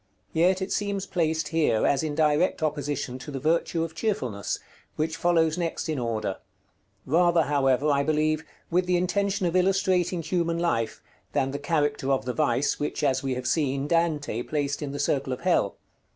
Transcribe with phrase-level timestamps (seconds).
[0.33, 4.59] Yet it seems placed here as in direct opposition to the virtue of Cheerfulness,
[4.95, 6.37] which follows next in order;
[7.05, 11.03] rather, however, I believe, with the intention of illustrating human life,
[11.33, 14.97] than the character of the vice which, as we have seen, Dante placed in the
[14.97, 15.75] circle of hell.